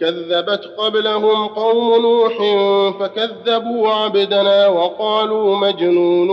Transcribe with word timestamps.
كذبت 0.00 0.70
قبلهم 0.78 1.46
قوم 1.46 2.02
نوح 2.02 2.32
فكذبوا 3.00 3.88
عبدنا 3.88 4.68
وقالوا 4.68 5.56
مجنون 5.56 6.30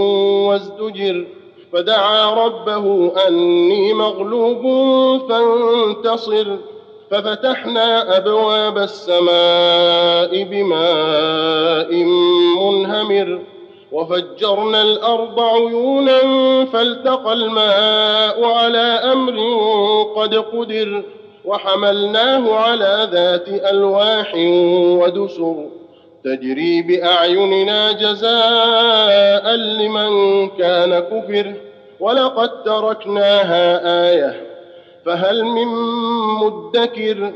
وازدجر 0.48 1.26
فدعا 1.74 2.46
ربه 2.46 3.12
أني 3.28 3.94
مغلوب 3.94 4.62
فانتصر 5.30 6.48
ففتحنا 7.12 8.18
أبواب 8.18 8.78
السماء 8.78 10.44
بماء 10.44 11.94
منهمر 12.62 13.40
وفجرنا 13.92 14.82
الأرض 14.82 15.40
عيونا 15.40 16.20
فالتقى 16.66 17.34
الماء 17.34 18.44
على 18.46 18.78
أمر 19.14 19.36
قد 20.16 20.36
قدر 20.36 21.04
وحملناه 21.46 22.54
على 22.56 23.10
ذات 23.12 23.48
ألواح 23.50 24.34
ودسر 25.02 25.66
تجري 26.24 26.82
بأعيننا 26.82 27.92
جزاء 27.92 29.56
لمن 29.56 30.10
كان 30.50 31.00
كفر 31.00 31.54
ولقد 32.00 32.64
تركناها 32.64 33.82
آية 34.12 34.42
فهل 35.06 35.44
من 35.44 35.68
مدكر 36.42 37.34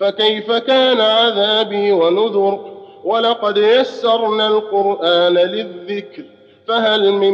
فكيف 0.00 0.52
كان 0.52 1.00
عذابي 1.00 1.92
ونذر 1.92 2.60
ولقد 3.04 3.56
يسرنا 3.56 4.46
القرآن 4.48 5.34
للذكر 5.34 6.22
فهل 6.66 7.12
من 7.12 7.32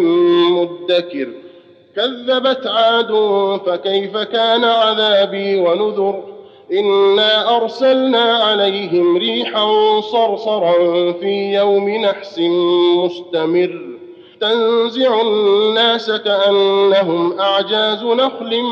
مدكر 0.50 1.28
كذبت 1.96 2.66
عاد 2.66 3.12
فكيف 3.66 4.16
كان 4.16 4.64
عذابي 4.64 5.56
ونذر 5.56 6.22
إنا 6.72 7.56
أرسلنا 7.56 8.22
عليهم 8.22 9.16
ريحا 9.16 10.00
صرصرا 10.00 10.72
في 11.12 11.54
يوم 11.54 11.88
نحس 11.88 12.38
مستمر 12.98 13.80
تنزع 14.40 15.20
الناس 15.20 16.10
كأنهم 16.10 17.40
أعجاز 17.40 18.04
نخل 18.04 18.62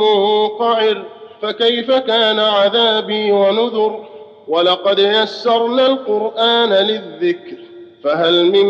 منقعر 0.00 1.04
فكيف 1.42 1.90
كان 1.90 2.38
عذابي 2.38 3.32
ونذر 3.32 4.04
ولقد 4.48 4.98
يسرنا 4.98 5.86
القرآن 5.86 6.72
للذكر 6.72 7.56
فهل 8.04 8.50
من 8.52 8.66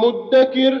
مدكر 0.00 0.80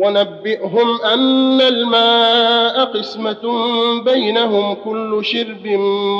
ونبئهم 0.00 1.00
أن 1.00 1.60
الماء 1.60 2.84
قسمة 2.84 3.54
بينهم 4.04 4.74
كل 4.74 5.24
شرب 5.24 5.66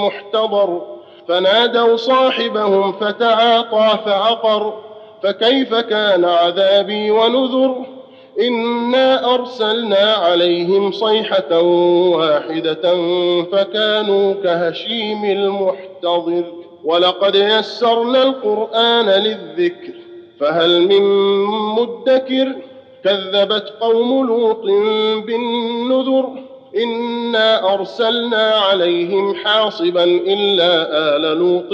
محتضر. 0.04 0.82
فنادوا 1.28 1.96
صاحبهم 1.96 2.92
فتعاطى 2.92 3.98
فعقر. 4.06 4.74
فكيف 5.22 5.74
كان 5.74 6.24
عذابي 6.24 7.10
ونذر؟ 7.10 7.76
إنا 8.41 9.34
أرسلنا 9.34 10.14
عليهم 10.14 10.92
صيحة 10.92 11.60
واحدة 12.10 12.94
فكانوا 13.52 14.34
كهشيم 14.44 15.24
المحتضر. 15.24 16.44
ولقد 16.84 17.34
يسرنا 17.34 18.22
القرآن 18.22 19.06
للذكر 19.06 19.92
فهل 20.41 20.80
من 20.80 21.02
مدكر؟ 21.74 22.69
كذبت 23.04 23.72
قوم 23.80 24.26
لوط 24.26 24.62
بالنذر 25.26 26.30
إنا 26.76 27.74
أرسلنا 27.74 28.50
عليهم 28.50 29.34
حاصبا 29.34 30.04
إلا 30.04 30.88
آل 31.16 31.22
لوط 31.38 31.72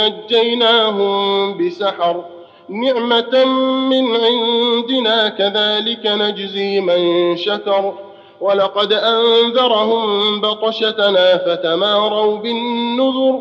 نجيناهم 0.00 1.58
بسحر 1.58 2.24
نعمة 2.68 3.44
من 3.90 4.16
عندنا 4.16 5.28
كذلك 5.28 6.06
نجزي 6.06 6.80
من 6.80 7.36
شكر 7.36 7.94
ولقد 8.40 8.92
أنذرهم 8.92 10.40
بطشتنا 10.40 11.36
فتماروا 11.36 12.38
بالنذر 12.38 13.40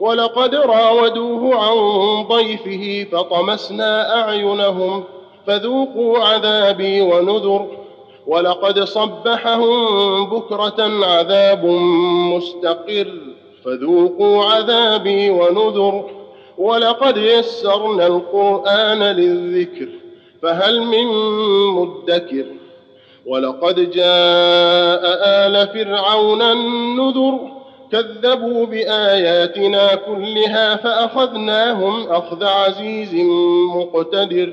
ولقد 0.00 0.54
راودوه 0.54 1.54
عن 1.56 1.76
ضيفه 2.28 3.06
فطمسنا 3.12 4.20
أعينهم 4.22 5.04
فذوقوا 5.46 6.18
عذابي 6.18 7.00
ونذر 7.00 7.66
ولقد 8.26 8.80
صبحهم 8.84 10.24
بكرة 10.30 11.04
عذاب 11.06 11.64
مستقر 12.34 13.18
فذوقوا 13.64 14.44
عذابي 14.44 15.30
ونذر 15.30 16.10
ولقد 16.58 17.16
يسرنا 17.16 18.06
القرآن 18.06 19.02
للذكر 19.02 19.88
فهل 20.42 20.80
من 20.80 21.06
مدكر 21.74 22.44
ولقد 23.26 23.90
جاء 23.90 25.00
آل 25.46 25.68
فرعون 25.68 26.42
النذر 26.42 27.38
كذبوا 27.92 28.66
بآياتنا 28.66 29.94
كلها 29.94 30.76
فأخذناهم 30.76 32.08
أخذ 32.08 32.44
عزيز 32.44 33.14
مقتدر 33.76 34.52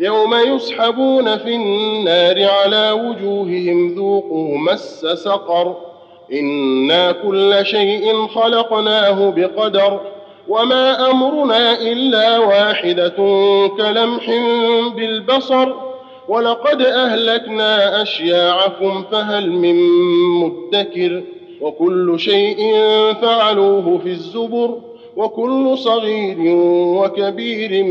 يوم 0.00 0.34
يسحبون 0.34 1.38
في 1.38 1.54
النار 1.54 2.44
على 2.44 2.90
وجوههم 2.90 3.94
ذوقوا 3.94 4.58
مس 4.58 5.00
سقر. 5.00 5.76
إنا 6.32 7.12
كل 7.12 7.58
شيء 7.62 8.26
خلقناه 8.26 9.30
بقدر. 9.30 10.00
وما 10.48 11.10
أمرنا 11.10 11.80
إلا 11.80 12.38
واحدة 12.38 13.16
كلمح 13.76 14.30
بالبصر. 14.96 15.72
ولقد 16.28 16.82
أهلكنا 16.82 18.02
أشياعكم 18.02 19.04
فهل 19.12 19.50
من 19.50 19.76
مدكر. 20.40 21.22
وكل 21.60 22.20
شيء 22.20 22.74
فعلوه 23.22 23.98
في 24.02 24.08
الزبر. 24.08 24.78
وكل 25.16 25.78
صغير 25.78 26.36
وكبير 26.96 27.84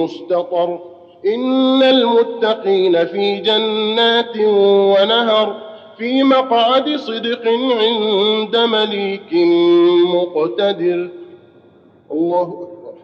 مستطر. 0.00 0.89
إن 1.26 1.82
المتقين 1.82 3.06
في 3.06 3.36
جنات 3.36 4.36
ونهر 4.36 5.56
في 5.98 6.22
مقعد 6.22 6.96
صدق 6.96 7.48
عند 7.48 8.56
مليك 8.56 9.32
مقتدر. 10.14 11.08
الله 12.12 12.42
أكبر. 12.42 12.94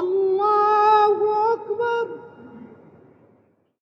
الله 0.00 1.16
أكبر. 1.52 2.08